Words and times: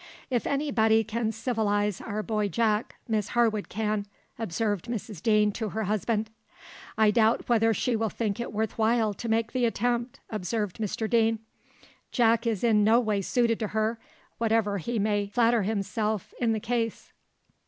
"If 0.31 0.47
any 0.47 0.71
body 0.71 1.03
can 1.03 1.31
civilise 1.31 2.01
our 2.01 2.23
boy 2.23 2.47
Jack, 2.49 2.95
Miss 3.07 3.27
Harwood 3.37 3.69
can," 3.69 4.07
observed 4.39 4.85
Mrs 4.87 5.21
Deane 5.21 5.51
to 5.51 5.69
her 5.69 5.83
husband. 5.83 6.31
"I 6.97 7.11
doubt 7.11 7.47
whether 7.47 7.71
she 7.71 7.95
will 7.95 8.09
think 8.09 8.39
it 8.39 8.51
worth 8.51 8.79
while 8.79 9.13
to 9.13 9.29
make 9.29 9.51
the 9.51 9.65
attempt," 9.65 10.19
observed 10.31 10.79
Mr 10.79 11.07
Deane. 11.07 11.37
"Jack 12.11 12.47
is 12.47 12.63
in 12.63 12.83
no 12.83 12.99
way 12.99 13.21
suited 13.21 13.59
to 13.59 13.67
her, 13.77 13.99
whatever 14.39 14.79
he 14.79 14.97
may 14.97 15.27
flatter 15.27 15.61
himself 15.61 16.33
is 16.39 16.51
the 16.51 16.59
case. 16.59 17.11